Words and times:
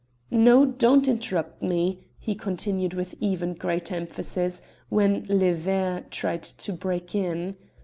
"No, 0.31 0.65
don't 0.65 1.07
interrupt 1.07 1.61
me," 1.61 1.99
he 2.17 2.33
continued 2.33 2.95
with 2.95 3.13
even 3.19 3.53
greater 3.53 3.93
emphasis, 3.93 4.63
when 4.89 5.27
"Le 5.29 5.53
Ver" 5.53 6.05
tried 6.09 6.41
to 6.41 6.73
break 6.73 7.13
in. 7.13 7.55